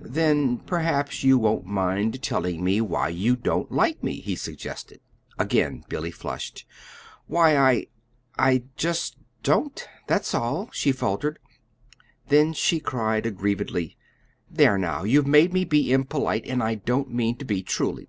[0.00, 5.00] Then perhaps you won't mind telling me why you don't like me," he suggested.
[5.38, 6.64] Again Billy flushed.
[7.26, 7.86] "Why, I
[8.38, 11.38] I just don't; that's all," she faltered.
[12.28, 13.98] Then she cried aggrievedly:
[14.50, 15.04] "There, now!
[15.04, 18.08] you've made me be impolite; and I didn't mean to be, truly."